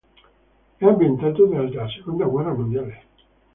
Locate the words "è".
0.77-0.83